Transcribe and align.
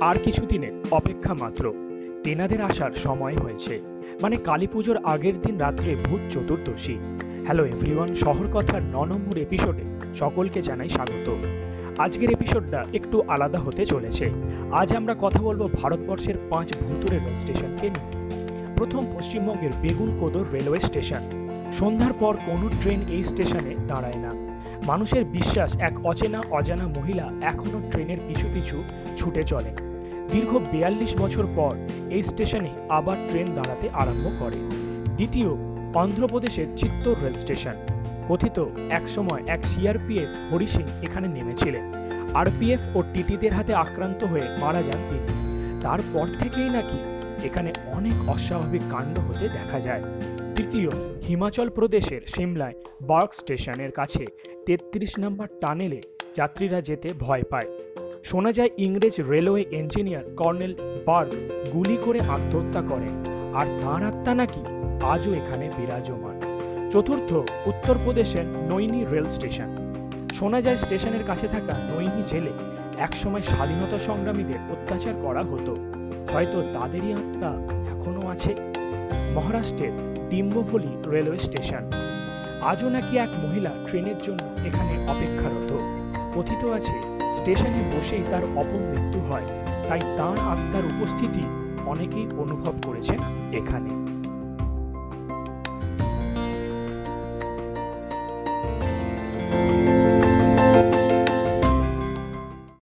আর 0.00 0.14
কিছুদিনের 0.24 0.72
অপেক্ষা 0.90 1.34
মাত্র। 1.34 1.74
তেনাদের 2.24 2.62
আসার 2.62 2.92
সময় 2.92 3.36
হয়েছে। 3.36 3.80
মানে 4.22 4.36
কালী 4.36 4.66
পুজোর 4.66 4.96
আগের 5.04 5.40
দিন 5.40 5.58
রাত্রে 5.58 5.96
ভূত 6.04 6.20
চতুর্দশী। 6.30 6.98
হ্যালো 7.44 7.66
এভরিওয়ান 7.66 8.14
শহর 8.14 8.46
কথার 8.52 8.82
ন 8.82 9.04
নম্বর 9.04 9.38
এপিসোডে 9.38 9.82
সকলকে 10.14 10.62
জানাই 10.62 10.88
স্বাগত। 10.88 11.34
আজকের 11.98 12.30
এপিসোডটা 12.30 12.84
একটু 12.92 13.22
আলাদা 13.28 13.58
হতে 13.58 13.86
চলেছে। 13.86 14.30
আজ 14.72 14.94
আমরা 14.94 15.14
কথা 15.20 15.38
বলব 15.38 15.72
ভারতবর্ষের 15.72 16.34
পাঁচ 16.50 16.76
ভূতুরে 16.76 17.18
রেল 17.18 17.36
স্টেশনকে 17.36 17.90
নিয়ে। 17.90 18.36
প্রথম 18.76 19.06
পশ্চিমবঙ্গের 19.18 19.70
বেগুনকোদর 19.82 20.44
রেলওয়ে 20.52 20.80
স্টেশন। 20.80 21.50
সন্ধ্যার 21.72 22.12
পর 22.12 22.36
কোনো 22.46 22.70
ট্রেন 22.80 23.00
এই 23.08 23.22
স্টেশনে 23.22 23.74
দাঁড়ায় 23.86 24.22
না। 24.22 24.30
মানুষের 24.86 25.24
বিশ্বাস, 25.24 25.76
এক 25.76 26.06
অচেনা 26.06 26.42
অজানা 26.50 26.86
মহিলা 26.86 27.32
এখনও 27.40 27.90
ট্রেনের 27.90 28.18
পিছু 28.28 28.46
পিছু 28.54 28.82
ছুটে 29.16 29.42
চলে 29.42 29.89
দীর্ঘ 30.28 30.58
বিয়াল্লিশ 30.72 31.20
বছর 31.20 31.46
পর 31.56 31.76
এই 32.10 32.22
স্টেশনে 32.22 32.70
আবার 32.88 33.16
ট্রেন 33.28 33.46
দাঁড়াতে 33.54 33.90
আরম্ভ 33.90 34.26
করে। 34.38 34.58
দ্বিতীয় 35.16 35.50
অন্ধ্রপ্রদেশের 35.94 36.66
চিত্তর 36.76 37.14
রেল 37.22 37.32
স্টেশন। 37.32 37.74
কথিত 38.28 38.64
একসময় 38.90 39.42
এক 39.46 39.66
সিআরপিএফ 39.66 40.52
হরি 40.52 40.66
সিং 40.66 40.86
এখানে 41.02 41.28
নেমেছিলেন। 41.28 41.92
আরপিএফ 42.34 42.80
ও 42.96 43.02
টিটিদের 43.14 43.52
হাতে 43.52 43.74
আক্রান্ত 43.74 44.24
হয়ে 44.24 44.46
মারা 44.60 44.82
যান 44.82 45.00
তিনি। 45.10 45.28
তারপর 45.80 46.26
থেকেই 46.38 46.70
নাকি 46.70 46.98
এখানে 47.46 47.72
অনেক 47.86 48.28
অস্বাভাবিক 48.28 48.82
কাণ্ড 48.90 49.18
হতে 49.18 49.48
দেখা 49.48 49.80
যায়। 49.80 50.02
তৃতীয়, 50.56 50.90
হিমাচল 51.28 51.68
প্রদেশের 51.70 52.20
সিমলায় 52.26 52.74
বার্গ 53.02 53.30
স্টেশনের 53.32 53.90
কাছে 53.90 54.26
তেত্রিশ 54.66 55.18
নম্বর 55.18 55.48
টানেলে 55.60 56.00
যাত্রীরা 56.36 56.80
যেতে 56.80 57.08
ভয় 57.18 57.42
পায়। 57.50 57.68
শোনা 58.24 58.52
যায় 58.52 58.70
ইংরেজ 58.76 59.20
রেলওয়ে 59.30 59.64
ইঞ্জিনিয়ার 59.70 60.24
কর্নেল 60.36 60.74
বার্গ 61.06 61.32
গুলি 61.72 61.96
করে 62.04 62.20
আত্মহত্যা 62.20 62.82
করেন, 62.82 63.14
আর 63.54 63.66
তাঁর 63.80 64.02
আত্মা 64.04 64.34
নাকি 64.34 64.62
আজও 65.02 65.34
এখানে 65.34 65.70
বিরাজমান। 65.78 66.36
চতুর্থ, 66.92 67.30
উত্তরপ্রদেশের 67.66 68.46
নৈনি 68.70 69.04
রেল 69.04 69.24
স্টেশন। 69.24 69.70
শোনা 70.34 70.60
যায় 70.60 70.76
স্টেশনের 70.76 71.24
কাছে 71.24 71.48
থাকা 71.48 71.74
নৈনি 71.90 72.22
জেলে 72.26 72.52
একসময় 72.98 73.42
স্বাধীনতা 73.42 73.98
সংগ্রামীদের 73.98 74.60
অত্যাচার 74.72 75.14
করা 75.22 75.42
হতো। 75.50 75.72
হয়তো 76.32 76.58
তাদেরই 76.74 77.12
আত্মা 77.12 77.50
এখনও 77.92 78.22
আছে। 78.28 78.52
মহারাষ্ট্রের 79.34 79.92
ডিম্বপলি 80.30 80.92
রেলওয়ে 81.10 81.38
স্টেশন। 81.38 81.90
আজও 82.62 82.88
নাকি 82.88 83.18
এক 83.18 83.30
মহিলা 83.44 83.70
ট্রেনের 83.86 84.18
জন্য 84.22 84.42
এখানে 84.68 84.94
অপেক্ষারত। 85.12 85.70
কথিত 86.34 86.62
আছে 86.78 87.19
স্টেশনে 87.40 87.80
বসেই 87.92 88.22
তার 88.30 88.44
অপর 88.44 88.80
মৃত্যু 88.90 89.20
হয়। 89.20 89.46
তাই 89.88 90.00
তার 90.16 90.38
আত্মার 90.52 90.84
উপস্থিতি 90.84 91.42
অনেকেই 91.86 92.26
অনুভব 92.38 92.74
করেছেন 92.86 93.18
এখানে। 93.52 94.19